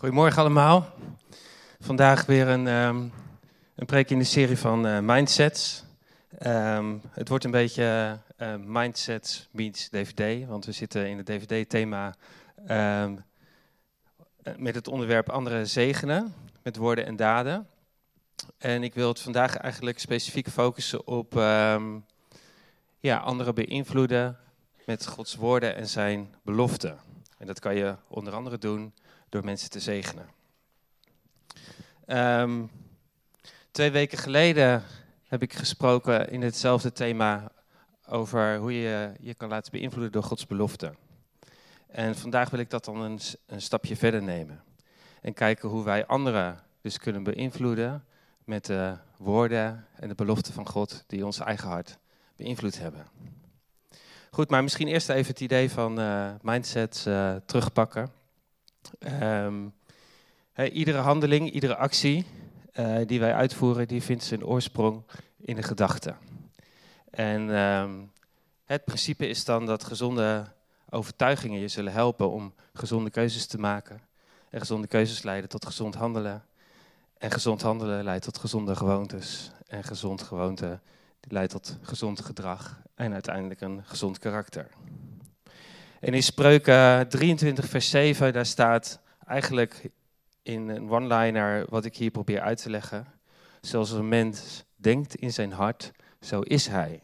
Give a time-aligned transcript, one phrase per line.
[0.00, 0.88] Goedemorgen allemaal.
[1.80, 3.12] Vandaag weer een, um,
[3.74, 5.84] een preek in de serie van uh, Mindsets.
[6.46, 12.14] Um, het wordt een beetje uh, Mindsets meets DVD, want we zitten in het DVD-thema
[12.70, 13.24] um,
[14.56, 17.66] met het onderwerp andere zegenen, met woorden en daden.
[18.58, 21.34] En ik wil het vandaag eigenlijk specifiek focussen op
[23.00, 24.38] ja, anderen beïnvloeden
[24.86, 26.98] met Gods woorden en zijn beloften.
[27.38, 28.92] En dat kan je onder andere doen
[29.30, 30.28] door mensen te zegenen.
[32.06, 32.70] Um,
[33.70, 34.82] twee weken geleden
[35.26, 37.52] heb ik gesproken in hetzelfde thema
[38.06, 40.94] over hoe je je kan laten beïnvloeden door Gods belofte.
[41.86, 44.62] En vandaag wil ik dat dan een, een stapje verder nemen.
[45.20, 48.04] En kijken hoe wij anderen dus kunnen beïnvloeden
[48.44, 51.98] met de woorden en de beloften van God die ons eigen hart
[52.36, 53.06] beïnvloed hebben.
[54.30, 58.12] Goed, maar misschien eerst even het idee van uh, mindset uh, terugpakken.
[59.22, 59.72] Um,
[60.72, 62.26] iedere handeling, iedere actie
[62.74, 65.02] uh, die wij uitvoeren, die vindt zijn oorsprong
[65.36, 66.14] in de gedachte.
[67.10, 68.12] En um,
[68.64, 70.46] het principe is dan dat gezonde
[70.90, 74.00] overtuigingen je zullen helpen om gezonde keuzes te maken.
[74.50, 76.44] En gezonde keuzes leiden tot gezond handelen.
[77.18, 79.52] En gezond handelen leidt tot gezonde gewoontes.
[79.66, 80.80] En gezond gewoonte
[81.28, 82.82] leidt tot gezond gedrag.
[82.94, 84.68] En uiteindelijk een gezond karakter.
[86.00, 89.90] En in Spreuken 23, vers 7, daar staat eigenlijk
[90.42, 93.06] in een one-liner wat ik hier probeer uit te leggen.
[93.60, 97.00] Zoals een mens denkt in zijn hart, zo is hij.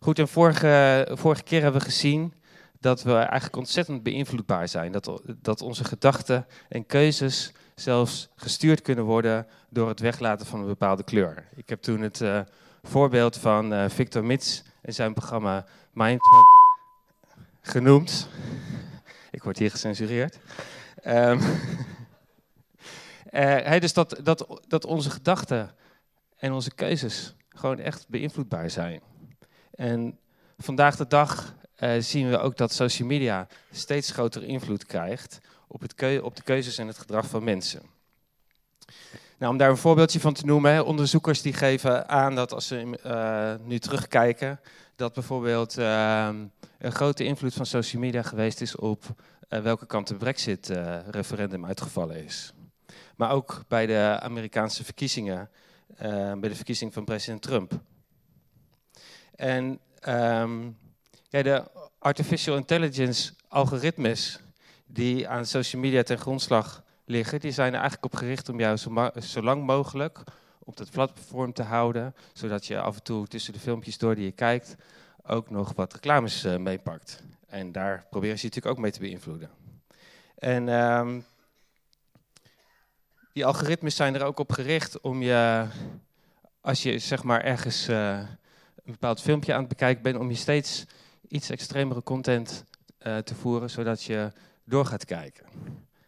[0.00, 2.34] Goed, en vorige, vorige keer hebben we gezien
[2.80, 4.92] dat we eigenlijk ontzettend beïnvloedbaar zijn.
[4.92, 10.66] Dat, dat onze gedachten en keuzes zelfs gestuurd kunnen worden door het weglaten van een
[10.66, 11.48] bepaalde kleur.
[11.54, 12.40] Ik heb toen het uh,
[12.82, 16.57] voorbeeld van uh, Victor Mits en zijn programma Mindfuck
[17.68, 18.28] genoemd.
[19.30, 20.38] Ik word hier gecensureerd.
[21.04, 21.40] Um,
[23.80, 25.74] dus dat, dat, dat onze gedachten
[26.36, 29.00] en onze keuzes gewoon echt beïnvloedbaar zijn.
[29.70, 30.18] En
[30.58, 35.80] vandaag de dag uh, zien we ook dat social media steeds grotere invloed krijgt op,
[35.80, 37.82] het op de keuzes en het gedrag van mensen.
[39.38, 42.98] Nou, om daar een voorbeeldje van te noemen, onderzoekers die geven aan dat als ze
[43.06, 44.60] uh, nu terugkijken,
[44.98, 46.28] dat bijvoorbeeld uh,
[46.78, 49.04] een grote invloed van social media geweest is op
[49.48, 52.52] uh, welke kant de Brexit-referendum uitgevallen is.
[53.16, 55.50] Maar ook bij de Amerikaanse verkiezingen,
[55.98, 57.80] bij de verkiezing van president Trump.
[59.34, 60.78] En um,
[61.28, 61.64] ja, de
[61.98, 64.40] artificial intelligence algoritmes
[64.86, 68.76] die aan social media ten grondslag liggen, die zijn er eigenlijk op gericht om jou
[68.76, 70.22] zo, zo, lang mogelijk
[70.68, 74.24] op dat platform te houden, zodat je af en toe tussen de filmpjes door die
[74.24, 74.76] je kijkt
[75.22, 77.22] ook nog wat reclames uh, meepakt.
[77.46, 79.50] En daar proberen ze natuurlijk ook mee te beïnvloeden.
[80.38, 81.24] En um,
[83.32, 85.66] die algoritmes zijn er ook op gericht om je,
[86.60, 88.18] als je zeg maar ergens uh,
[88.84, 90.84] een bepaald filmpje aan het bekijken bent, om je steeds
[91.28, 92.64] iets extremere content
[93.06, 94.32] uh, te voeren, zodat je
[94.64, 95.46] door gaat kijken.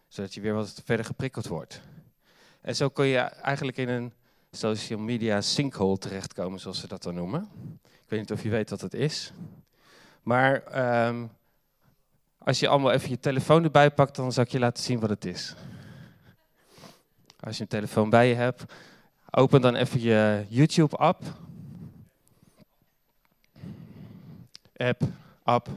[0.07, 1.81] Zodat je weer wat verder geprikkeld wordt.
[2.61, 4.13] En zo kun je eigenlijk in een
[4.51, 7.49] social media sinkhole terechtkomen, zoals ze dat dan noemen.
[7.83, 9.33] Ik weet niet of je weet wat dat is.
[10.23, 10.63] Maar
[11.07, 11.31] um,
[12.37, 15.09] als je allemaal even je telefoon erbij pakt, dan zal ik je laten zien wat
[15.09, 15.55] het is.
[17.39, 18.63] Als je een telefoon bij je hebt,
[19.29, 21.23] open dan even je YouTube-app.
[24.77, 25.01] App,
[25.43, 25.69] app.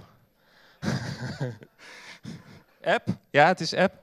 [2.95, 3.09] app?
[3.31, 4.03] Ja, het is app.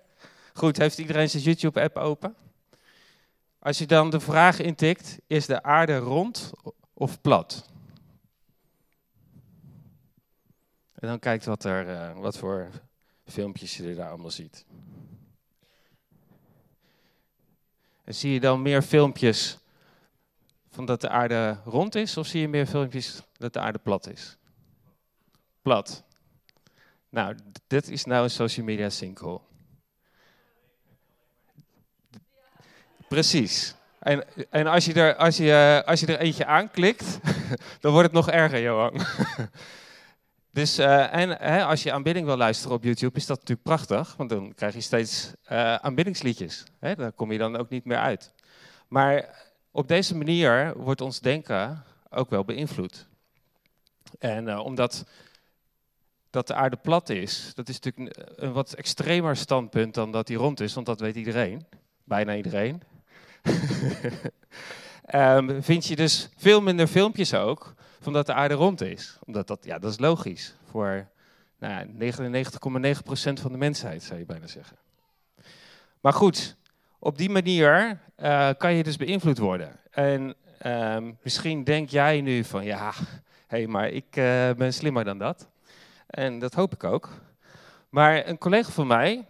[0.54, 2.36] Goed, heeft iedereen zijn YouTube-app open?
[3.64, 6.52] Als je dan de vraag intikt, is de aarde rond
[6.94, 7.70] of plat?
[10.94, 12.70] En dan kijkt wat, er, uh, wat voor
[13.26, 14.66] filmpjes je er daar allemaal ziet.
[18.04, 19.58] En zie je dan meer filmpjes
[20.70, 24.08] van dat de aarde rond is, of zie je meer filmpjes dat de aarde plat
[24.08, 24.38] is?
[25.62, 26.04] Plat.
[27.10, 27.36] Nou,
[27.68, 29.42] dit is nou een social media sinkhole.
[33.12, 33.76] Precies.
[34.00, 37.20] En, en als, je er, als, je, als je er eentje aanklikt,
[37.82, 38.94] dan wordt het nog erger, Johan.
[40.52, 44.16] Dus uh, en hè, als je aanbidding wil luisteren op YouTube, is dat natuurlijk prachtig,
[44.18, 46.64] want dan krijg je steeds uh, aanbiddingsliedjes.
[46.80, 48.34] Hè, daar kom je dan ook niet meer uit.
[48.88, 53.08] Maar op deze manier wordt ons denken ook wel beïnvloed.
[54.20, 55.06] En omdat
[56.30, 60.38] dat de aarde plat is, dat is natuurlijk een wat extremer standpunt dan dat die
[60.38, 61.66] rond is, want dat weet iedereen,
[62.04, 62.82] bijna iedereen.
[65.14, 69.18] Um, vind je dus veel minder filmpjes ook van dat de aarde rond is.
[69.26, 71.08] Omdat dat, ja, dat is logisch voor
[71.60, 71.94] nou, 99,9%
[73.34, 74.78] van de mensheid, zou je bijna zeggen.
[76.02, 76.56] Maar goed,
[77.00, 79.80] op die manier uh, kan je dus beïnvloed worden.
[79.92, 80.36] En
[80.66, 82.94] um, misschien denk jij nu van ja,
[83.48, 85.50] hey, maar ik uh, ben slimmer dan dat.
[86.08, 87.10] En dat hoop ik ook.
[87.90, 89.26] Maar een collega van mij,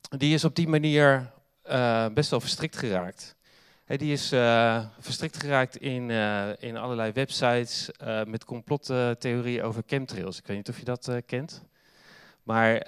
[0.00, 1.30] die is op die manier
[1.70, 3.36] uh, best wel verstrikt geraakt.
[3.84, 6.10] Hey, die is uh, verstrikt geraakt in,
[6.58, 7.90] in allerlei websites
[8.26, 10.38] met complottheorieën over chemtrails.
[10.38, 11.62] Ik weet niet of je dat kent.
[12.42, 12.84] Maar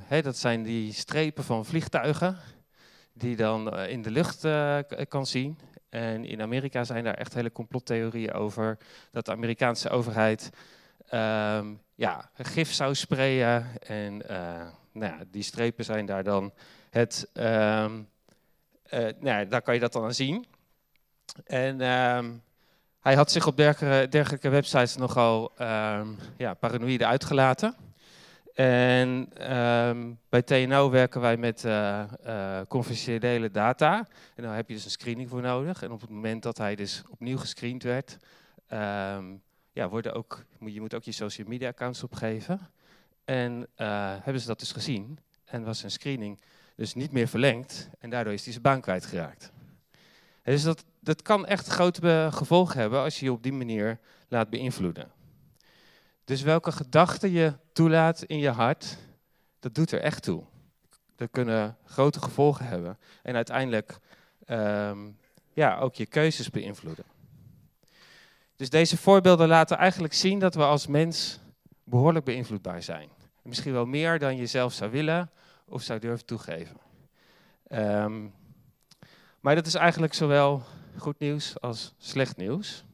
[0.00, 2.36] hey, dat zijn die strepen van vliegtuigen
[3.12, 4.46] die dan in de lucht
[5.08, 5.58] kan zien.
[5.88, 8.78] En in Amerika zijn daar echt hele complottheorieën over
[9.10, 10.50] dat de Amerikaanse overheid
[11.14, 13.66] um, ja, gif zou sprayen.
[13.86, 14.16] En
[14.92, 16.52] nou ja, die strepen zijn daar dan
[16.90, 17.30] het.
[17.34, 17.92] Uh,
[18.92, 20.46] nou ja, daar kan je dat dan aan zien.
[21.44, 22.42] En um,
[23.00, 25.52] hij had zich op dergelijke, websites nogal
[26.36, 27.76] ja, paranoïde uitgelaten.
[28.54, 29.08] En
[29.54, 34.08] um, bij TNO werken wij met uh, uh, data.
[34.34, 35.82] En daar heb je dus een screening voor nodig.
[35.82, 38.16] En op het moment dat hij dus opnieuw gescreend werd,
[38.72, 39.42] um,
[39.72, 42.70] ja, worden ook, je moet ook je social media accounts opgeven.
[43.24, 43.68] En
[44.22, 45.18] hebben ze dat dus gezien.
[45.44, 46.40] En was zijn screening
[46.82, 47.88] dus niet meer verlengd.
[47.98, 49.52] En daardoor is hij zijn baan kwijtgeraakt.
[50.42, 53.98] Dus dat, dat kan echt grote gevolgen hebben als je je op die manier
[54.28, 55.12] laat beïnvloeden.
[56.24, 58.96] Dus welke gedachten je toelaat in je hart,
[59.60, 60.44] dat doet er echt toe.
[61.16, 62.98] Dat kunnen grote gevolgen hebben.
[63.22, 63.98] En uiteindelijk
[64.46, 65.18] um,
[65.52, 67.04] ja, ook je keuzes beïnvloeden.
[68.56, 71.40] Dus deze voorbeelden laten eigenlijk zien dat we als mens
[71.84, 73.08] behoorlijk beïnvloedbaar zijn.
[73.42, 75.30] Misschien wel meer dan je zelf zou willen
[75.64, 76.76] of zou durven toegeven.
[77.68, 78.34] Um,
[79.40, 80.62] maar dat is eigenlijk zowel
[80.96, 82.84] goed nieuws als slecht nieuws.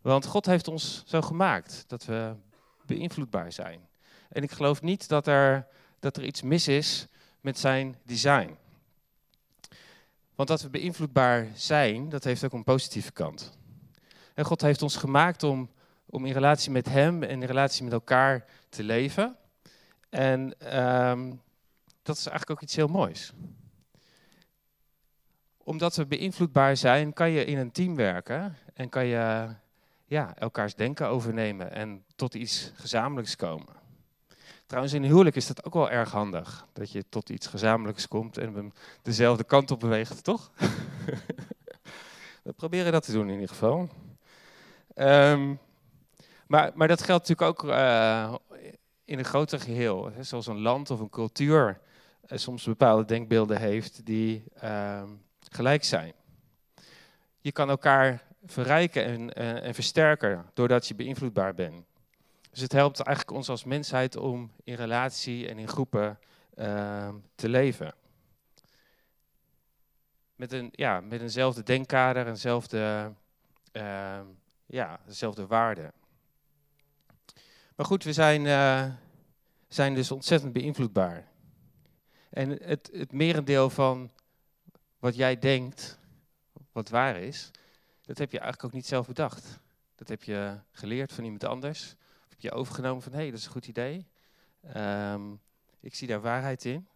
[0.00, 2.34] Want God heeft ons zo gemaakt dat we
[2.86, 3.80] beïnvloedbaar zijn.
[4.28, 5.66] En ik geloof niet dat er,
[6.00, 7.06] dat er iets mis is
[7.40, 8.56] met zijn design.
[10.34, 13.58] Want dat we beïnvloedbaar zijn, dat heeft ook een positieve kant.
[14.34, 15.70] En God heeft ons gemaakt om,
[16.06, 19.36] om in relatie met Hem en in relatie met elkaar te leven.
[20.08, 21.42] En um,
[22.06, 23.32] dat is eigenlijk ook iets heel moois.
[25.56, 29.48] Omdat we beïnvloedbaar zijn, kan je in een team werken en kan je
[30.04, 33.74] ja, elkaars denken overnemen en tot iets gezamenlijks komen.
[34.66, 36.66] Trouwens, in een huwelijk is dat ook wel erg handig.
[36.72, 38.72] Dat je tot iets gezamenlijks komt en
[39.02, 40.50] dezelfde kant op beweegt, toch?
[42.42, 43.88] We proberen dat te doen in ieder geval.
[44.94, 45.58] Um,
[46.46, 48.34] maar, maar, dat geldt natuurlijk ook uh,
[49.04, 50.10] in een groter geheel.
[50.12, 51.80] Hè, zoals een land of een cultuur
[52.28, 55.02] soms bepaalde denkbeelden heeft die uh,
[55.50, 56.12] gelijk zijn.
[57.40, 61.84] Je kan elkaar verrijken en, en, en versterken doordat je beïnvloedbaar bent.
[62.50, 66.18] Dus het helpt eigenlijk ons als mensheid om in relatie en in groepen
[66.54, 67.94] uh, te leven.
[70.36, 73.12] Met, een, ja, met eenzelfde denkkader, eenzelfde,
[73.72, 74.20] uh,
[74.66, 75.92] ja, dezelfde waarden.
[77.76, 78.84] Maar goed, we zijn, uh,
[79.68, 81.24] zijn dus ontzettend beïnvloedbaar.
[82.36, 84.10] En het, het merendeel van
[84.98, 85.98] wat jij denkt,
[86.72, 87.50] wat waar is,
[88.02, 89.60] dat heb je eigenlijk ook niet zelf bedacht.
[89.94, 91.94] Dat heb je geleerd van iemand anders.
[92.24, 94.06] Of heb je overgenomen van, hé, hey, dat is een goed idee.
[94.76, 95.40] Um,
[95.80, 96.88] ik zie daar waarheid in.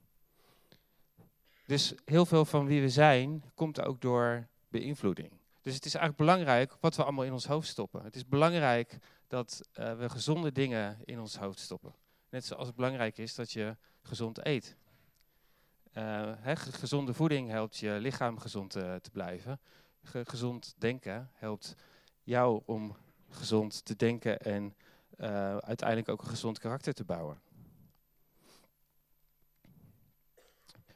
[1.66, 5.30] Dus heel veel van wie we zijn, komt ook door beïnvloeding.
[5.60, 8.04] Dus het is eigenlijk belangrijk wat we allemaal in ons hoofd stoppen.
[8.04, 11.94] Het is belangrijk dat uh, we gezonde dingen in ons hoofd stoppen.
[12.28, 14.78] Net zoals het belangrijk is dat je gezond eet.
[15.96, 19.60] Uh, gezonde voeding helpt je lichaam gezond uh, te blijven
[20.02, 21.76] gezond denken helpt
[22.22, 22.96] jou om
[23.28, 24.74] gezond te denken en
[25.16, 27.40] uh, uiteindelijk ook een gezond karakter te bouwen.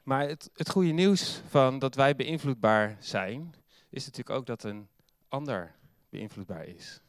[0.02, 3.54] Maar het, het goede nieuws van dat wij beïnvloedbaar zijn,
[3.88, 4.88] is natuurlijk ook dat een
[5.28, 5.74] ander
[6.08, 7.00] beïnvloedbaar is.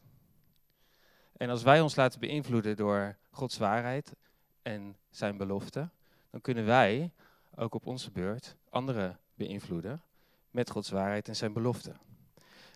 [1.32, 4.14] En als wij ons laten beïnvloeden door Gods waarheid
[4.62, 5.90] en zijn belofte,
[6.30, 7.12] dan kunnen wij
[7.56, 10.02] ook op onze beurt anderen beïnvloeden
[10.50, 11.92] met Gods waarheid en zijn belofte.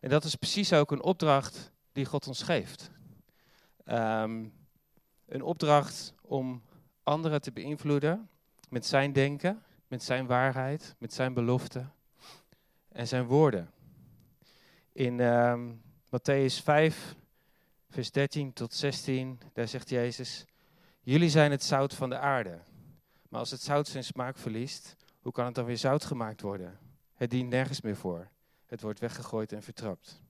[0.01, 2.91] En dat is precies ook een opdracht die God ons geeft.
[3.87, 4.53] Um,
[5.27, 6.63] een opdracht om
[7.03, 8.29] anderen te beïnvloeden
[8.69, 11.87] met zijn denken, met zijn waarheid, met zijn belofte
[12.89, 13.71] en zijn woorden.
[14.93, 17.15] In um, Matthäus 5,
[17.91, 20.45] vers 13 tot 16, daar zegt Jezus,
[21.01, 22.59] jullie zijn het zout van de aarde.
[23.31, 26.79] Maar als het zout zijn smaak verliest, hoe kan het dan weer zout gemaakt worden?
[27.15, 28.29] Het dient nergens meer voor.
[28.67, 30.23] Het wordt weggegooid en vertrapt.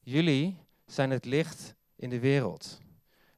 [0.00, 2.78] Jullie zijn het licht in de wereld.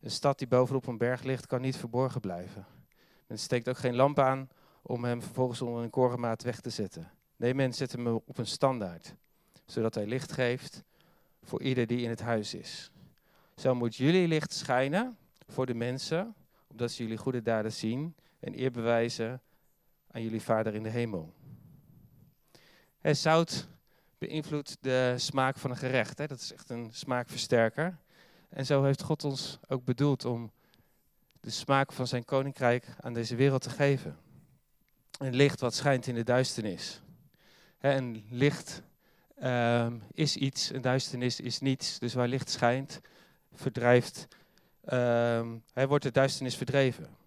[0.00, 2.66] Een stad die bovenop een berg ligt, kan niet verborgen blijven.
[3.26, 4.48] Men steekt ook geen lamp aan
[4.82, 7.10] om hem vervolgens onder een korenmaat weg te zetten.
[7.36, 9.14] Nee, men zet hem op een standaard,
[9.64, 10.82] zodat hij licht geeft
[11.42, 12.90] voor ieder die in het huis is.
[13.56, 15.16] Zo moet jullie licht schijnen
[15.48, 16.34] voor de mensen,
[16.66, 19.42] opdat ze jullie goede daden zien en eer bewijzen
[20.10, 21.32] aan jullie Vader in de hemel.
[22.98, 23.68] Het zout
[24.18, 26.18] beïnvloedt de smaak van een gerecht.
[26.18, 26.26] Hè?
[26.26, 27.98] Dat is echt een smaakversterker.
[28.48, 30.52] En zo heeft God ons ook bedoeld om
[31.40, 34.16] de smaak van zijn koninkrijk aan deze wereld te geven.
[35.18, 37.02] Een licht wat schijnt in de duisternis.
[37.78, 38.82] En licht
[39.36, 41.98] ehm, is iets, en duisternis is niets.
[41.98, 43.00] Dus waar licht schijnt,
[43.52, 44.28] verdrijft,
[44.92, 47.19] um, wordt de duisternis verdreven.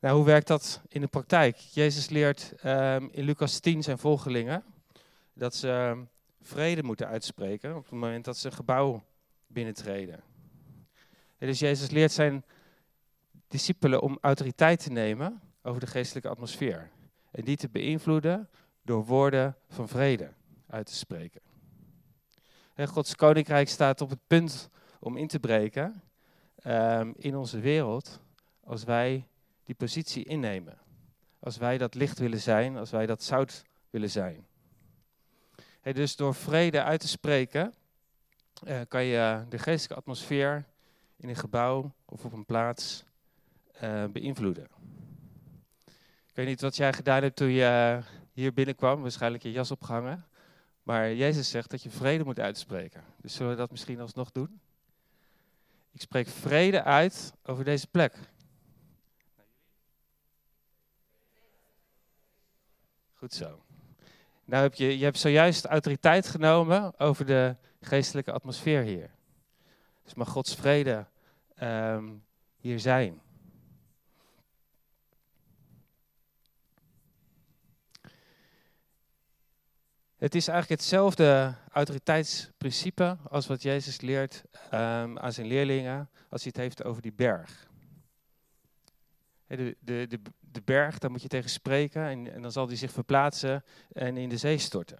[0.00, 1.56] Nou, hoe werkt dat in de praktijk?
[1.56, 4.64] Jezus leert um, in Lucas 10 zijn volgelingen
[5.32, 6.02] dat ze
[6.40, 9.04] vrede moeten uitspreken op het moment dat ze een gebouw
[9.46, 10.22] binnentreden.
[11.38, 12.44] dus Jezus leert zijn
[13.48, 16.90] discipelen om autoriteit te nemen over de geestelijke atmosfeer.
[17.30, 18.48] En die te beïnvloeden
[18.82, 20.32] door woorden van vrede
[20.66, 21.40] uit te spreken.
[22.74, 24.68] En Gods koninkrijk staat op het punt
[25.00, 26.02] om in te breken
[26.66, 28.20] um, in onze wereld
[28.60, 29.26] als wij
[29.68, 30.78] die positie innemen.
[31.38, 34.46] Als wij dat licht willen zijn, als wij dat zout willen zijn.
[35.82, 37.74] dus door vrede uit te spreken,
[38.66, 40.64] uh, kan je de geestelijke atmosfeer
[41.16, 43.04] in een gebouw of op een plaats
[43.82, 44.68] uh, beïnvloeden.
[46.26, 48.00] Ik weet niet wat jij gedaan hebt toen je
[48.32, 50.26] hier binnenkwam, waarschijnlijk je jas opgehangen.
[50.82, 53.04] Maar Jezus zegt dat je vrede moet uitspreken.
[53.20, 54.60] Dus zullen we dat misschien alsnog doen?
[55.92, 58.14] Ik spreek vrede uit over deze plek.
[63.18, 63.62] Goed zo.
[64.44, 69.10] Nou heb je, je hebt zojuist autoriteit genomen over de geestelijke atmosfeer hier.
[70.02, 71.06] Dus mag Gods vrede
[71.62, 72.24] um,
[72.56, 73.20] hier zijn.
[80.16, 84.42] Het is eigenlijk hetzelfde autoriteitsprincipe als wat Jezus leert
[84.74, 87.68] um, aan zijn leerlingen als hij het heeft over die berg.
[89.46, 90.20] De, de, de,
[90.52, 94.16] de berg, daar moet je tegen spreken en, en dan zal die zich verplaatsen en
[94.16, 94.98] in de zee storten.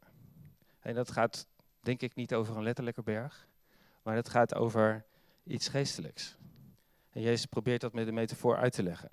[0.80, 1.46] En dat gaat
[1.80, 3.48] denk ik niet over een letterlijke berg,
[4.02, 5.04] maar dat gaat over
[5.44, 6.36] iets geestelijks.
[7.10, 9.10] En Jezus probeert dat met de metafoor uit te leggen.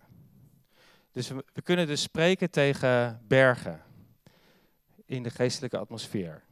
[1.11, 3.81] Dus we, we kunnen dus spreken tegen bergen
[5.05, 6.43] in de geestelijke atmosfeer.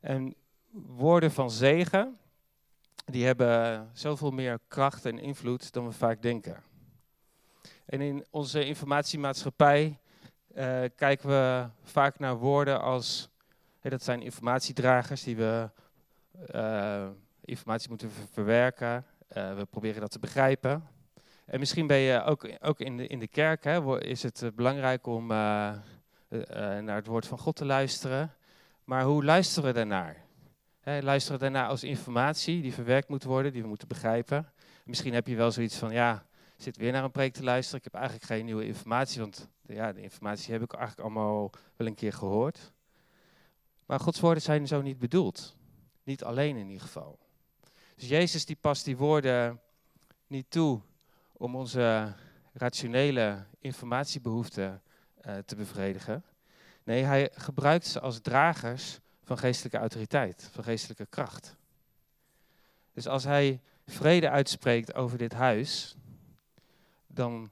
[0.00, 0.34] En
[0.70, 2.18] woorden van zegen,
[3.04, 6.62] die hebben zoveel meer kracht en invloed dan we vaak denken.
[7.88, 9.98] En in onze informatiemaatschappij
[10.56, 13.28] uh, kijken we vaak naar woorden als,
[13.80, 15.70] dat zijn informatiedragers die we
[16.54, 17.06] uh,
[17.44, 19.04] informatie moeten verwerken.
[19.36, 20.88] Uh, we proberen dat te begrijpen.
[21.44, 25.06] En misschien ben je ook, ook in, de, in de kerk, hè, is het belangrijk
[25.06, 28.34] om naar het woord van God te luisteren.
[28.84, 30.16] Maar hoe luisteren we daarnaar?
[30.82, 34.52] Luisteren we daarnaar als informatie die verwerkt moet worden, die we moeten begrijpen?
[34.84, 36.26] Misschien heb je wel zoiets van, ja,
[36.62, 37.78] zit weer naar een preek te luisteren.
[37.78, 41.86] Ik heb eigenlijk geen nieuwe informatie, want ja, de informatie heb ik eigenlijk allemaal wel
[41.86, 42.72] een keer gehoord.
[43.86, 45.56] Maar Gods woorden zijn zo niet bedoeld.
[46.02, 47.18] Niet alleen in ieder geval.
[47.94, 49.60] Dus Jezus die past die woorden
[50.26, 50.80] niet toe
[51.32, 52.14] om onze
[52.52, 54.82] rationele informatiebehoeften
[55.26, 56.24] uh, te bevredigen.
[56.84, 61.56] Nee, hij gebruikt ze als dragers van geestelijke autoriteit, van geestelijke kracht.
[62.92, 65.96] Dus als hij vrede uitspreekt over dit huis,
[67.18, 67.50] dan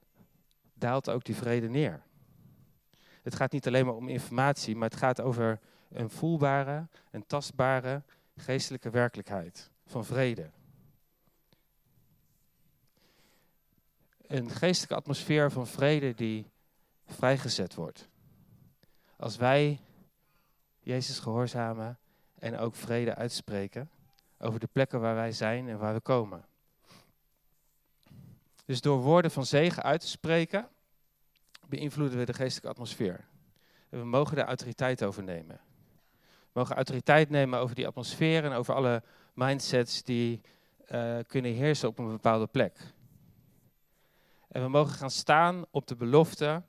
[0.75, 2.03] daalt ook die vrede neer.
[3.23, 8.03] Het gaat niet alleen maar om informatie, maar het gaat over een voelbare, een tastbare
[8.37, 10.51] geestelijke werkelijkheid van vrede.
[14.27, 16.51] Een geestelijke atmosfeer van vrede die
[17.07, 18.09] vrijgezet wordt.
[19.17, 19.81] Als wij
[20.81, 21.99] Jezus gehoorzamen
[22.39, 23.91] en ook vrede uitspreken
[24.39, 26.45] over de plekken waar wij zijn en waar we komen.
[28.67, 30.69] Dus door woorden van zegen uit te spreken,
[31.69, 33.25] beïnvloeden we de geestelijke atmosfeer.
[33.89, 35.61] En we mogen daar autoriteit over nemen.
[36.21, 39.03] We mogen autoriteit nemen over die atmosfeer en over alle
[39.35, 40.41] mindsets die
[40.93, 42.95] uh, kunnen heersen op een bepaalde plek.
[44.49, 46.63] En we mogen gaan staan op de belofte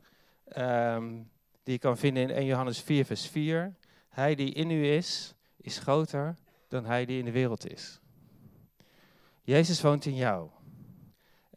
[0.58, 1.30] um,
[1.64, 3.76] die je kan vinden in 1 Johannes 4, vers 4.
[4.10, 6.36] Hij die in u is, is groter
[6.68, 8.00] dan hij die in de wereld is.
[9.42, 10.50] Jezus woont in jou.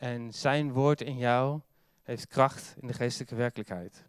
[0.00, 1.61] En zijn woord in jou
[2.02, 4.04] heeft kracht in de geestelijke werkelijkheid.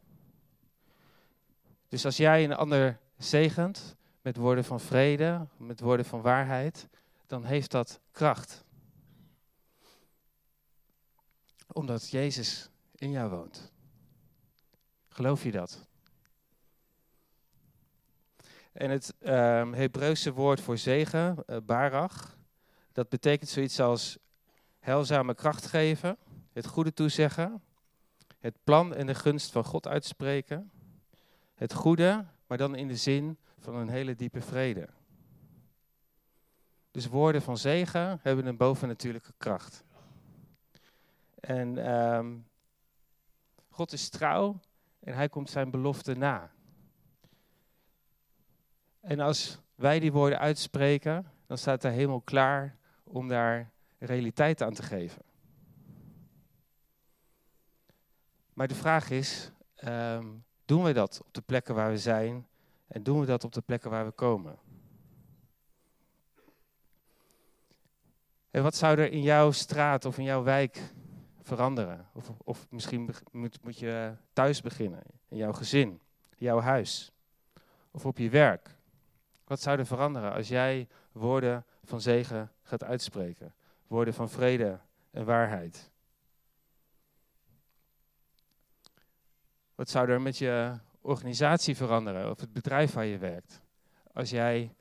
[1.87, 6.87] Dus als jij een ander zegent met woorden van vrede, met woorden van waarheid,
[7.27, 8.63] dan heeft dat kracht.
[11.67, 13.71] Omdat Jezus in jou woont.
[15.09, 15.87] Geloof je dat?
[18.71, 22.37] En het um, Hebreeuwse woord voor zegen, uh, barach,
[22.91, 24.17] dat betekent zoiets als
[24.81, 26.17] heilzame kracht geven,
[26.53, 27.61] het goede toezeggen,
[28.39, 30.71] het plan en de gunst van God uitspreken,
[31.55, 34.87] het goede, maar dan in de zin van een hele diepe vrede.
[36.91, 39.83] Dus woorden van zegen hebben een bovennatuurlijke kracht.
[41.39, 42.47] En um,
[43.69, 44.59] God is trouw
[44.99, 46.51] en hij komt zijn belofte na.
[48.99, 53.71] En als wij die woorden uitspreken, dan staat de hemel klaar om daar
[54.05, 55.21] realiteit aan te geven.
[58.53, 59.51] Maar de vraag is,
[59.83, 62.47] um, doen we dat op de plekken waar we zijn
[62.87, 64.57] en doen we dat op de plekken waar we komen?
[68.51, 70.93] En wat zou er in jouw straat of in jouw wijk
[71.41, 72.07] veranderen?
[72.13, 75.89] Of, of misschien moet, moet je thuis beginnen, in jouw gezin,
[76.37, 77.11] in jouw huis
[77.91, 78.75] of op je werk.
[79.43, 83.53] Wat zou er veranderen als jij woorden van zegen gaat uitspreken?
[83.91, 84.79] Woorden van vrede
[85.11, 85.91] en waarheid.
[89.75, 93.61] Wat zou er met je organisatie veranderen of het bedrijf waar je werkt?
[94.13, 94.75] Als jij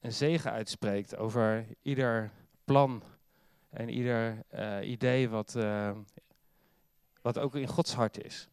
[0.00, 2.30] een zegen uitspreekt over ieder
[2.64, 3.02] plan
[3.70, 5.90] en ieder uh, idee wat, uh,
[7.22, 8.48] wat ook in Gods hart is.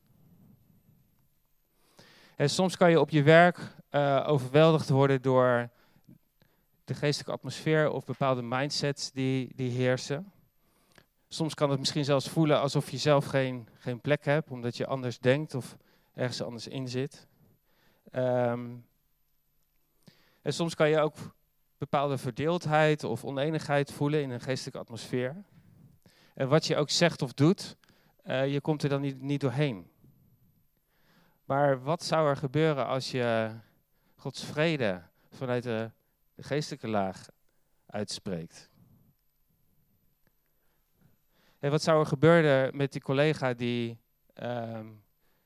[2.35, 5.69] En soms kan je op je werk uh, overweldigd worden door
[6.85, 10.31] de geestelijke atmosfeer of bepaalde mindsets die, die heersen.
[11.27, 14.87] Soms kan het misschien zelfs voelen alsof je zelf geen, geen plek hebt, omdat je
[14.87, 15.77] anders denkt of
[16.13, 17.27] ergens anders in zit.
[18.15, 18.85] Um,
[20.41, 21.15] en soms kan je ook
[21.77, 25.43] bepaalde verdeeldheid of oneenigheid voelen in een geestelijke atmosfeer.
[26.33, 27.75] En wat je ook zegt of doet,
[28.25, 29.89] uh, je komt er dan niet, niet doorheen.
[31.45, 33.51] Maar wat zou er gebeuren als je
[34.15, 35.01] Gods vrede
[35.31, 35.91] vanuit de,
[36.35, 37.27] de geestelijke laag
[37.85, 38.69] uitspreekt?
[41.59, 43.99] En wat zou er gebeuren met die collega die,
[44.43, 45.03] um,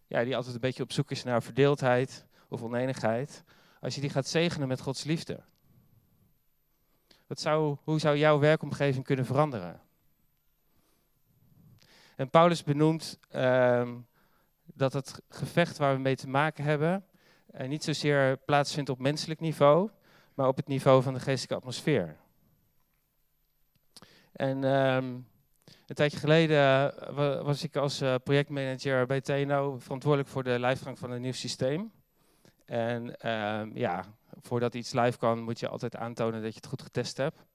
[0.07, 3.43] ja, die altijd een beetje op zoek is naar verdeeldheid of oneenigheid,
[3.79, 5.39] als je die gaat zegenen met Gods liefde?
[7.27, 9.81] Wat zou, hoe zou jouw werkomgeving kunnen veranderen?
[12.15, 14.07] En Paulus benoemt um,
[14.63, 17.05] dat het gevecht waar we mee te maken hebben
[17.55, 19.89] uh, niet zozeer plaatsvindt op menselijk niveau,
[20.39, 22.15] maar op het niveau van de geestelijke atmosfeer.
[24.31, 25.27] En um,
[25.87, 30.99] een tijdje geleden uh, was ik als uh, projectmanager bij TNO verantwoordelijk voor de lijfgang
[30.99, 31.91] van een nieuw systeem.
[32.65, 34.03] En um, ja,
[34.41, 37.45] voordat iets live kan, moet je altijd aantonen dat je het goed getest hebt.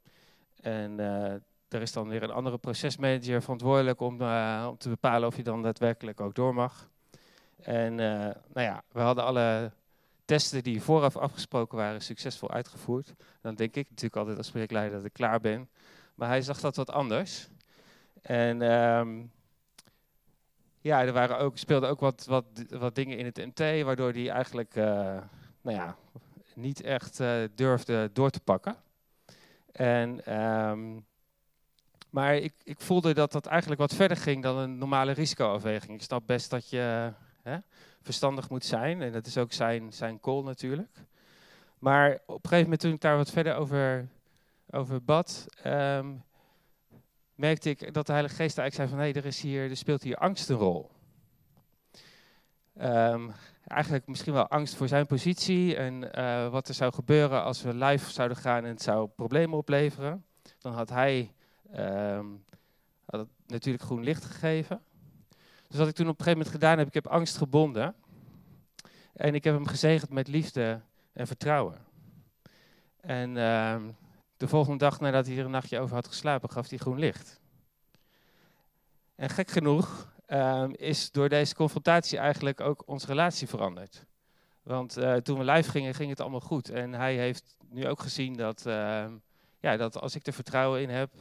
[0.60, 1.32] En uh,
[1.68, 4.22] er is dan weer een andere procesmanager verantwoordelijk om,
[4.68, 6.90] om te bepalen of je dan daadwerkelijk ook door mag.
[7.60, 9.72] En nou ja, we hadden alle
[10.24, 13.14] testen die vooraf afgesproken waren succesvol uitgevoerd.
[13.40, 15.68] Dan denk ik natuurlijk altijd als projectleider dat ik klaar ben.
[16.14, 17.48] Maar hij zag dat wat anders.
[18.22, 19.32] En um,
[20.80, 24.30] ja, er waren ook, speelden ook wat, wat, wat dingen in het MT, waardoor hij
[24.30, 25.96] eigenlijk nou ja,
[26.54, 28.76] niet echt uh, durfde door te pakken.
[29.72, 31.06] En, um,
[32.10, 35.92] maar ik, ik, voelde dat dat eigenlijk wat verder ging dan een normale risicoafweging.
[35.92, 37.12] Ik snap best dat je
[38.02, 39.02] verstandig moet zijn.
[39.02, 40.98] En dat is ook zijn, zijn call natuurlijk.
[41.78, 44.08] Maar op een gegeven moment toen ik daar wat verder over,
[44.70, 46.22] over bad, um,
[47.34, 48.98] merkte ik dat de Heilige Geest eigenlijk zei van...
[48.98, 50.90] hé, hey, er, is hier, er speelt hier angst een rol.
[52.82, 53.32] Um,
[53.66, 57.74] eigenlijk misschien wel angst voor zijn positie en uh, wat er zou gebeuren als we
[57.74, 60.24] live zouden gaan en het zou problemen opleveren.
[60.58, 61.32] Dan had hij
[61.76, 62.44] um,
[63.04, 64.80] had natuurlijk groen licht gegeven.
[65.74, 67.94] Dus wat ik toen op een gegeven moment gedaan heb, ik heb angst gebonden.
[69.12, 70.80] En ik heb hem gezegend met liefde
[71.12, 71.76] en vertrouwen.
[73.00, 73.76] En uh,
[74.36, 77.40] de volgende dag nadat hij er een nachtje over had geslapen, gaf hij groen licht.
[79.14, 84.06] En gek genoeg uh, is door deze confrontatie eigenlijk ook onze relatie veranderd.
[84.62, 86.68] Want uh, toen we live gingen, ging het allemaal goed.
[86.68, 89.06] En hij heeft nu ook gezien dat, uh,
[89.60, 91.12] ja, dat als ik er vertrouwen in heb,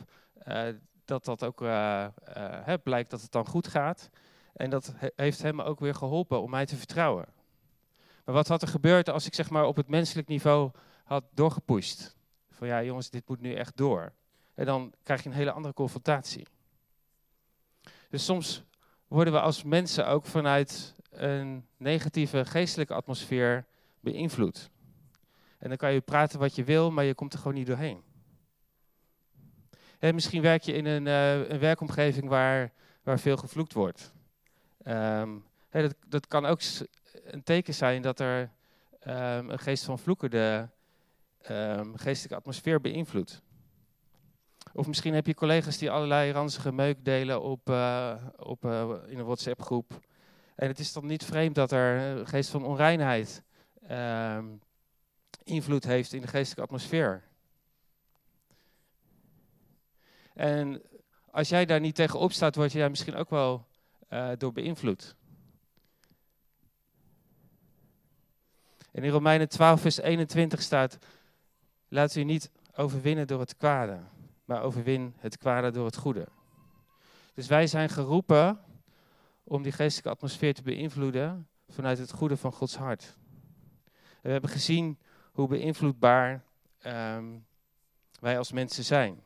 [0.47, 0.63] uh,
[1.05, 1.59] dat dat ook
[2.63, 4.09] he, blijkt dat het dan goed gaat.
[4.53, 7.25] En dat he heeft hem ook weer geholpen om mij te vertrouwen.
[8.25, 10.71] Maar wat had er gebeurd als ik zeg maar op het menselijk niveau
[11.03, 12.15] had doorgepusht?
[12.49, 14.13] Van ja jongens, dit moet nu echt door.
[14.53, 16.47] En dan krijg je een hele andere confrontatie.
[18.09, 18.63] Dus soms
[19.07, 23.65] worden we als mensen ook vanuit een negatieve geestelijke atmosfeer
[23.99, 24.69] beïnvloed.
[25.57, 28.03] En dan kan je praten wat je wil, maar je komt er gewoon niet doorheen.
[29.99, 32.71] En misschien werk je in een, uh, een werkomgeving waar,
[33.03, 34.12] waar veel gevloekt wordt.
[34.87, 35.43] Um,
[36.07, 36.61] dat, kan ook
[37.23, 38.51] een teken zijn dat er
[39.07, 40.67] um, een geest van vloeken de
[41.49, 43.41] um, geestelijke atmosfeer beïnvloedt.
[44.73, 49.19] Of misschien heb je collega's die allerlei ranzige meuk delen op, uh, op, uh, in
[49.19, 49.99] een WhatsApp-groep.
[50.55, 53.43] En het is dan niet vreemd dat er een geest van onreinheid
[55.43, 57.23] invloed heeft in de geestelijke atmosfeer.
[60.33, 60.81] En
[61.31, 63.65] als jij daar niet tegenop staat, word jij misschien ook wel
[64.13, 65.15] uh, door beïnvloed.
[68.91, 70.97] En in Romeinen 12, vers 21 staat:
[71.87, 73.99] Laat u niet overwinnen door het kwade,
[74.45, 76.27] maar overwin het kwade door het goede.
[77.33, 78.59] Dus wij zijn geroepen
[79.43, 83.17] om die geestelijke atmosfeer te beïnvloeden vanuit het goede van Gods hart.
[84.21, 84.99] we hebben gezien
[85.31, 86.43] hoe beïnvloedbaar
[86.85, 87.45] um,
[88.19, 89.23] wij als mensen zijn.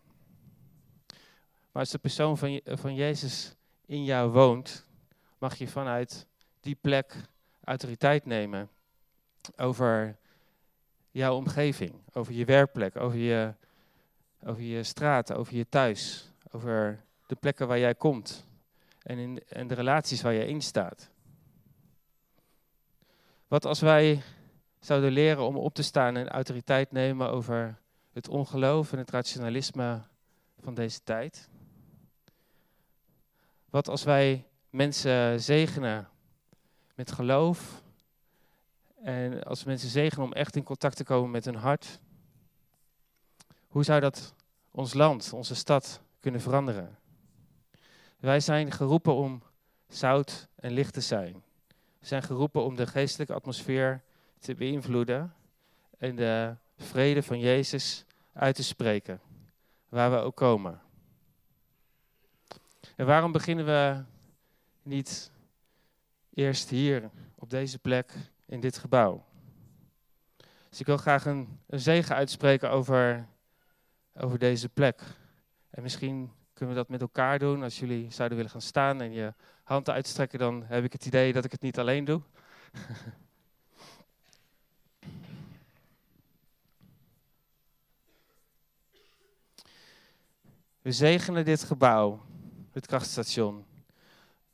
[1.71, 3.57] Maar als de persoon van, van Jezus
[3.88, 4.86] in jou woont,
[5.38, 6.28] mag je vanuit
[6.60, 7.15] die plek
[7.63, 8.69] autoriteit nemen
[9.56, 10.17] over
[11.12, 13.54] jouw omgeving, over je werkplek, over je,
[14.43, 18.45] over je straat, over je thuis, over de plekken waar jij komt
[19.04, 21.10] en, in, en de relaties waar je in staat.
[23.47, 24.21] Wat als wij
[24.80, 27.80] zouden leren om op te staan en autoriteit nemen over
[28.13, 30.02] het ongeloof en het rationalisme
[30.60, 31.50] van deze tijd?
[33.69, 36.10] Wat als wij mensen zegenen
[36.95, 37.84] met geloof
[39.01, 41.99] en als mensen zegenen om echt in contact te komen met hun hart?
[43.67, 44.34] Hoe zou dat
[44.71, 46.97] ons land, onze stad kunnen veranderen?
[48.19, 49.43] Wij zijn geroepen om
[49.88, 51.43] zout en licht te zijn.
[51.99, 54.03] We zijn geroepen om de geestelijke atmosfeer
[54.39, 55.34] te beïnvloeden
[55.97, 59.21] en de vrede van Jezus uit te spreken,
[59.89, 60.82] waar we ook komen.
[62.95, 64.04] En waarom beginnen we
[64.82, 65.32] niet
[66.34, 68.13] eerst hier, op deze plek,
[68.45, 69.26] in dit gebouw?
[70.69, 73.28] Dus ik wil graag een, zegen uitspreken over,
[74.13, 75.02] over deze plek.
[75.69, 77.63] En misschien kunnen we dat met elkaar doen.
[77.63, 81.34] Als jullie zouden willen gaan staan en je handen uitstrekken, dan heb ik het idee
[81.34, 82.21] dat ik het niet alleen doe.
[90.82, 92.26] We zegenen dit gebouw,
[92.77, 93.65] het krachtstation.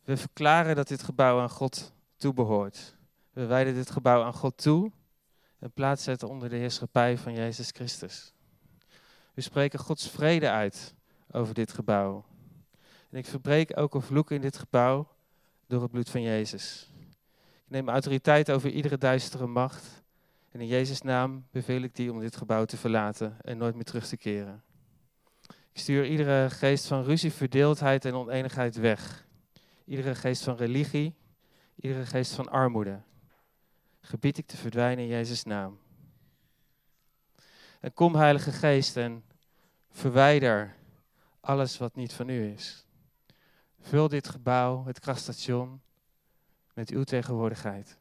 [0.04, 2.96] We verklaren dat dit gebouw aan God toebehoort.
[3.32, 4.92] We wijden dit gebouw aan God toe
[5.60, 8.34] en plaatsen het onder de heerschappij van Jezus Christus.
[9.34, 10.96] We spreken Gods vrede uit
[11.32, 12.26] over dit gebouw.
[13.10, 15.08] En ik verbreek elke vloek in dit gebouw
[15.68, 16.92] door het bloed van Jezus.
[17.66, 20.04] Ik neem autoriteit over iedere duistere macht.
[20.52, 23.84] En in Jezus' naam beveel ik die om dit gebouw te verlaten en nooit meer
[23.84, 24.64] terug te keren.
[25.74, 29.26] Ik stuur iedere geest van ruzie, verdeeldheid en oneenigheid weg.
[29.86, 31.16] Iedere geest van religie,
[31.76, 33.02] iedere geest van armoede.
[34.02, 35.80] Gebied ik te verdwijnen in Jezus' naam.
[37.80, 39.24] En kom, Heilige Geest, en
[39.92, 40.76] verwijder
[41.40, 42.86] alles wat niet van u is.
[43.80, 45.82] Vul dit gebouw, het krachtstation,
[46.74, 47.98] met uw tegenwoordigheid.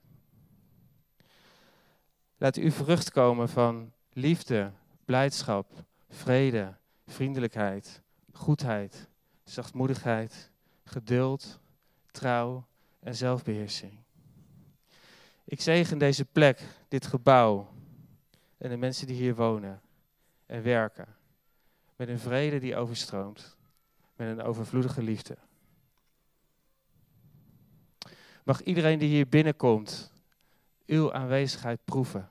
[2.37, 4.73] Laat u vrucht komen van liefde,
[5.05, 6.81] blijdschap, vrede,
[7.13, 9.09] vriendelijkheid, goedheid,
[9.45, 10.51] zachtmoedigheid,
[10.85, 11.61] geduld,
[12.11, 12.67] trouw
[13.01, 13.99] en zelfbeheersing.
[15.45, 17.69] Ik zegen deze plek, dit gebouw
[18.59, 19.81] en de mensen die hier wonen
[20.47, 21.17] en werken
[21.97, 23.57] met een vrede die overstroomt,
[24.17, 25.37] met een overvloedige liefde.
[28.45, 30.13] Mag iedereen die hier binnenkomt
[30.87, 32.29] uw aanwezigheid proeven,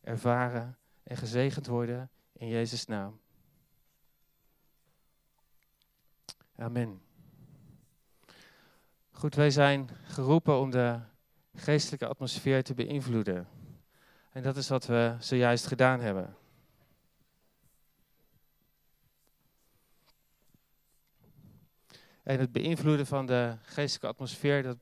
[0.00, 3.21] ervaren en gezegend worden in Jezus' naam.
[6.56, 7.02] Amen.
[9.10, 11.00] Goed, wij zijn geroepen om de
[11.54, 13.48] geestelijke atmosfeer te beïnvloeden.
[14.30, 16.36] En dat is wat we zojuist gedaan hebben.
[22.22, 24.78] En het beïnvloeden van de geestelijke atmosfeer, dat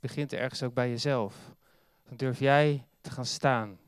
[0.00, 1.54] begint ergens ook bij jezelf.
[2.08, 3.78] Dan durf jij te gaan staan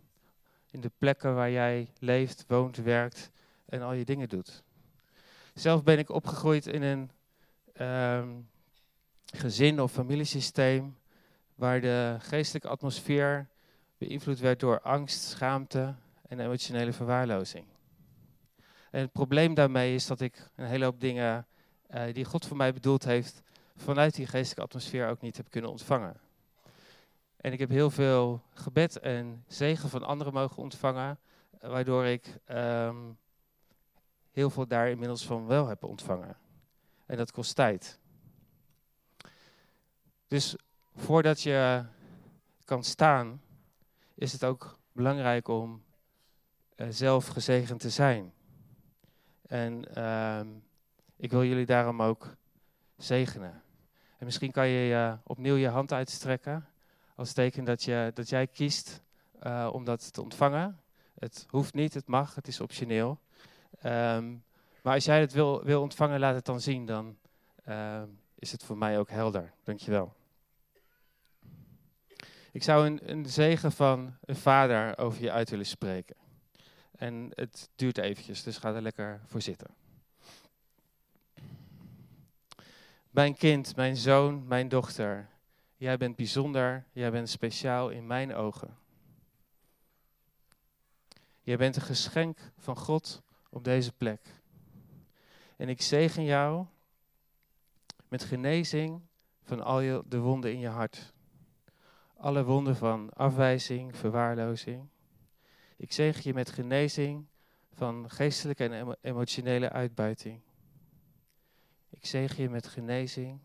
[0.70, 3.30] in de plekken waar jij leeft, woont, werkt
[3.64, 4.62] en al je dingen doet.
[5.58, 7.10] Zelf ben ik opgegroeid in een
[7.86, 8.48] um,
[9.24, 10.96] gezin of familiesysteem
[11.54, 13.48] waar de geestelijke atmosfeer
[13.96, 15.94] beïnvloed werd door angst, schaamte
[16.28, 17.64] en emotionele verwaarlozing.
[18.90, 21.46] En het probleem daarmee is dat ik een hele hoop dingen
[21.90, 23.42] uh, die God voor mij bedoeld heeft,
[23.76, 26.16] vanuit die geestelijke atmosfeer ook niet heb kunnen ontvangen.
[27.36, 31.18] En ik heb heel veel gebed en zegen van anderen mogen ontvangen,
[31.60, 33.18] waardoor ik um,
[34.38, 36.36] heel veel daar inmiddels van wel heb ontvangen.
[37.06, 37.98] En dat kost tijd.
[40.28, 40.56] Dus
[40.96, 41.84] voordat je
[42.64, 43.42] kan staan,
[44.14, 45.82] is het ook belangrijk om
[46.76, 48.32] uh, zelf gezegend te zijn.
[49.46, 50.40] En uh,
[51.16, 52.36] ik wil jullie daarom ook
[52.96, 53.62] zegenen.
[54.18, 56.68] En misschien kan je uh, opnieuw je hand uitstrekken
[57.14, 59.02] als teken dat, je, dat jij kiest
[59.42, 60.80] uh, om dat te ontvangen.
[61.18, 63.18] Het hoeft niet, het mag, het is optioneel.
[63.84, 64.44] Um,
[64.82, 66.86] maar als jij het wil, wil ontvangen, laat het dan zien.
[66.86, 67.16] Dan
[67.68, 68.02] uh,
[68.34, 69.52] is het voor mij ook helder.
[69.62, 70.14] Dankjewel.
[72.52, 76.16] Ik zou een, een zegen van een vader over je uit willen spreken.
[76.96, 79.68] En het duurt eventjes, dus ga er lekker voor zitten.
[83.10, 85.28] Mijn kind, mijn zoon, mijn dochter,
[85.76, 88.76] jij bent bijzonder, jij bent speciaal in mijn ogen.
[91.42, 94.20] Jij bent een geschenk van God op deze plek.
[95.56, 96.66] En ik zegen jou
[98.08, 99.02] met genezing
[99.42, 101.12] van al je, de wonden in je hart.
[102.16, 104.88] Alle wonden van afwijzing, verwaarlozing.
[105.76, 107.26] Ik zegen je met genezing
[107.72, 110.40] van geestelijke en emotionele uitbuiting.
[111.90, 113.40] Ik zegen je met genezing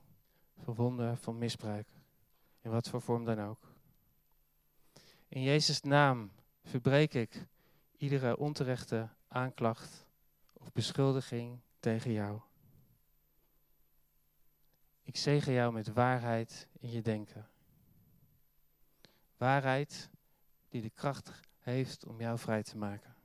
[0.58, 1.88] van wonden van misbruik.
[2.62, 3.72] In wat voor vorm dan ook.
[5.28, 6.32] In Jezus' naam
[6.64, 7.48] verbreek ik
[7.98, 10.06] iedere onterechte aanklacht
[10.54, 12.42] of beschuldiging tegen jou.
[15.04, 17.48] Ik zegen jou met waarheid in je denken.
[19.38, 20.10] Waarheid
[20.70, 23.16] die de kracht heeft om jou vrij te maken.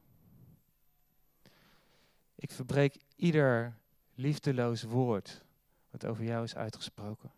[2.34, 3.76] Ik verbreek ieder
[4.14, 5.44] liefdeloos woord
[5.90, 7.32] wat over jou is uitgesproken.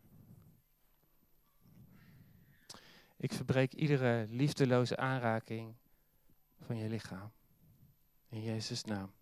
[3.17, 5.75] Ik verbreek iedere liefdeloze aanraking
[6.61, 7.33] van je lichaam.
[8.31, 9.13] In Jezus' naam.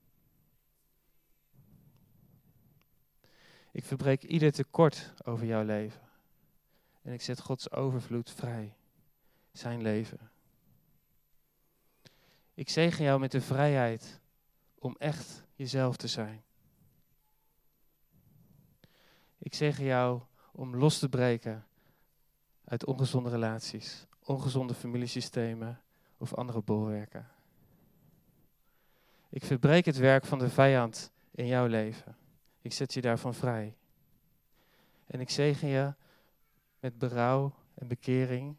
[3.71, 6.01] Ik verbreek ieder tekort over jouw leven.
[7.03, 8.77] En ik zet Gods overvloed vrij.
[9.53, 10.31] Zijn leven.
[12.55, 14.21] Ik zegen jou met de vrijheid
[14.75, 16.45] om echt jezelf te zijn.
[19.39, 21.67] Ik zegen jou om los te breken
[22.65, 25.81] uit ongezonde relaties, ongezonde familiesystemen
[26.17, 27.38] of andere bolwerken.
[29.29, 32.17] Ik verbreek het werk van de vijand in jouw leven.
[32.61, 33.77] Ik zet je daarvan vrij.
[35.07, 35.95] En ik zegen je
[36.81, 38.57] met berouw en bekering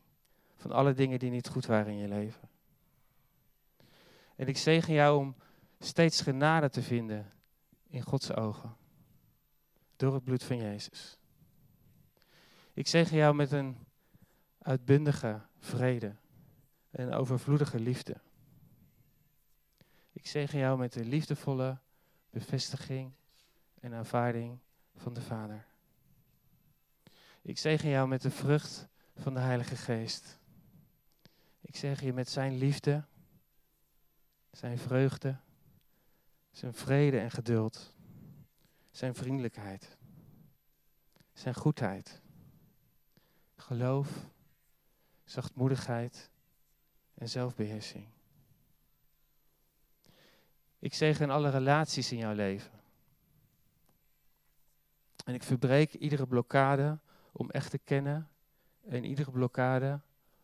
[0.55, 2.49] van alle dingen die niet goed waren in je leven.
[4.35, 5.35] En ik zegen jou om
[5.79, 7.31] steeds genade te vinden
[7.87, 8.75] in Gods ogen.
[9.95, 11.17] Door het bloed van Jezus.
[12.73, 13.77] Ik zegen jou met een
[14.61, 16.15] uitbundige vrede
[16.91, 18.15] en overvloedige liefde.
[20.19, 21.77] Ik zegen jou met de liefdevolle
[22.29, 23.11] bevestiging
[23.79, 24.59] en aanvaarding
[24.95, 25.65] van de Vader.
[27.41, 30.39] Ik zegen jou met de vrucht van de Heilige Geest.
[31.61, 33.05] Ik zeg je met zijn liefde,
[34.51, 35.37] zijn vreugde,
[36.51, 37.95] zijn vrede en geduld,
[38.91, 39.97] zijn vriendelijkheid,
[41.33, 42.21] zijn goedheid,
[43.55, 44.09] geloof,
[45.23, 46.29] zachtmoedigheid
[47.13, 48.18] en zelfbeheersing.
[50.79, 52.71] Ik zegen alle relaties in jouw leven.
[55.25, 56.97] En ik verbreek iedere blokkade
[57.31, 58.29] om echt te kennen
[58.87, 59.99] en iedere blokkade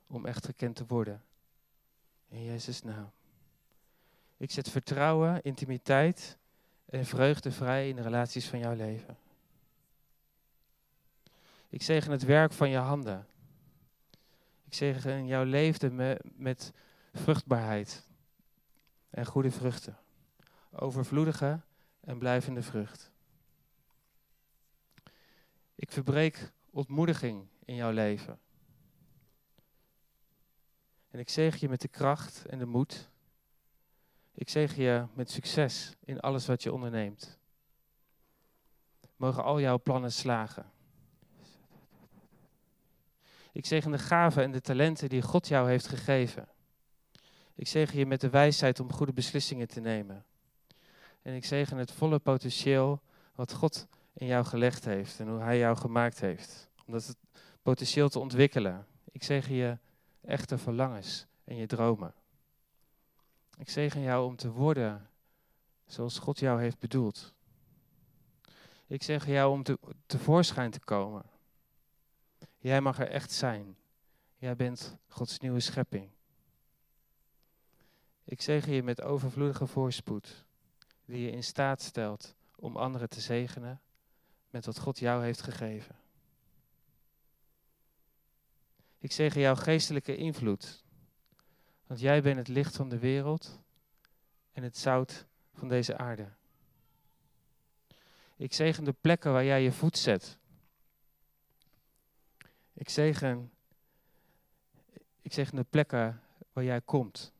[0.07, 1.23] om echt gekend te worden.
[2.27, 3.11] In Jezus' naam.
[4.37, 6.37] Ik zet vertrouwen, intimiteit
[6.85, 9.17] en vreugde vrij in de relaties van jouw leven.
[11.69, 13.27] Ik zegen het werk van je handen.
[14.65, 16.73] Ik zegen jouw leven met, met
[17.13, 18.03] vruchtbaarheid
[19.09, 19.97] en goede vruchten.
[20.75, 21.61] Overvloedige
[21.99, 23.11] en blijvende vrucht.
[25.75, 28.39] Ik verbreek ontmoediging in jouw leven.
[31.09, 33.09] En ik zeg je met de kracht en de moed.
[34.33, 37.39] Ik zeg je met succes in alles wat je onderneemt.
[39.15, 40.71] Mogen al jouw plannen slagen.
[43.51, 46.47] Ik zegen de gaven en de talenten die God jou heeft gegeven.
[47.55, 50.25] Ik zegen je met de wijsheid om goede beslissingen te nemen.
[51.25, 53.01] En ik zegen het volle potentieel
[53.35, 56.69] wat God in jou gelegd heeft en hoe Hij jou gemaakt heeft.
[56.85, 57.15] Om dat
[57.61, 58.87] potentieel te ontwikkelen.
[59.11, 59.77] Ik zeg je
[60.21, 62.13] echte verlangens en je dromen.
[63.57, 65.09] Ik zegen jou om te worden
[65.85, 67.33] zoals God jou heeft bedoeld.
[68.87, 71.23] Ik zeg jou om te, tevoorschijn te komen.
[72.57, 73.77] Jij mag er echt zijn.
[74.35, 76.09] Jij bent Gods nieuwe schepping.
[78.23, 80.45] Ik zeg je met overvloedige voorspoed,
[81.05, 83.81] die je in staat stelt om anderen te zegenen
[84.49, 85.95] met wat God jou heeft gegeven.
[88.99, 90.83] Ik zegen jouw geestelijke invloed.
[91.87, 93.59] Want jij bent het licht van de wereld
[94.51, 96.27] en het zout van deze aarde.
[98.35, 100.37] Ik zegen de plekken waar jij je voet zet.
[102.73, 103.51] Ik zegen,
[105.21, 106.21] ik zegen de plekken
[106.53, 107.33] waar jij komt.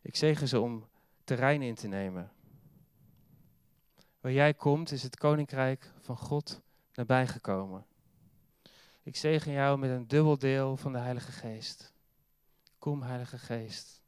[0.00, 0.88] Ik zegen ze om
[1.26, 2.32] terrein in te nemen.
[4.20, 6.60] Waar jij komt is het koninkrijk van God
[6.94, 7.86] nabijgekomen.
[9.02, 11.92] Ik zegen jou met een dubbel deel van de Heilige Geest.
[12.78, 14.02] Kom, Heilige Geest.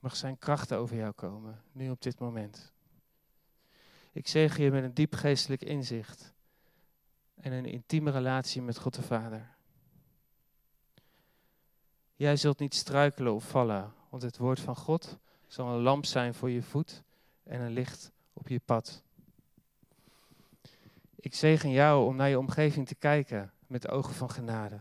[0.00, 2.72] Mag zijn krachten over jou komen, nu op dit moment.
[4.12, 6.32] Ik zegen je met een diep geestelijk inzicht
[7.34, 9.56] en een intieme relatie met God de Vader.
[12.14, 16.34] Jij zult niet struikelen of vallen, want het woord van God zal een lamp zijn
[16.34, 17.02] voor je voet
[17.42, 19.02] en een licht op je pad.
[21.14, 24.80] Ik zegen jou om naar je omgeving te kijken met ogen van genade.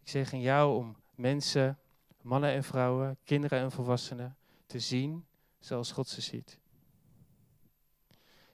[0.00, 1.78] Ik zegen jou om mensen,
[2.22, 5.26] mannen en vrouwen, kinderen en volwassenen te zien
[5.58, 6.58] zoals God ze ziet.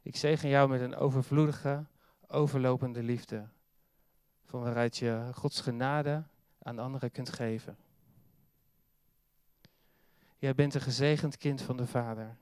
[0.03, 1.85] Ik zegen jou met een overvloedige,
[2.27, 3.49] overlopende liefde,
[4.45, 6.25] van waaruit je Gods genade
[6.63, 7.77] aan anderen kunt geven.
[10.45, 12.37] Jij bent een gezegend kind van de Vader.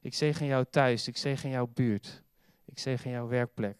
[0.00, 2.22] Ik zegen jou thuis, ik zegen jouw buurt,
[2.64, 3.76] ik zegen jouw werkplek.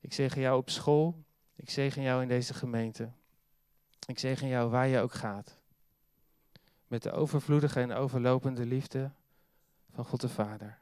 [0.00, 1.24] Ik zegen jou op school,
[1.54, 3.10] ik zegen jou in deze gemeente.
[4.06, 5.62] Ik zegen jou waar je ook gaat.
[6.86, 9.12] Met de overvloedige en overlopende liefde
[9.90, 10.78] van God de Vader.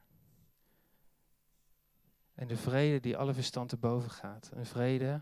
[2.35, 4.51] En de vrede die alle verstand te boven gaat.
[4.55, 5.21] Een vrede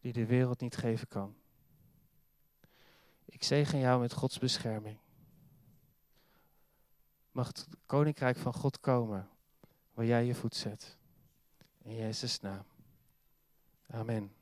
[0.00, 1.34] die de wereld niet geven kan.
[3.24, 5.02] Ik zegen jou met Gods bescherming.
[7.34, 9.28] Mag het koninkrijk van God komen
[9.94, 10.96] waar jij je voet zet.
[11.82, 12.64] In Jezus' naam.
[13.86, 14.32] Amen.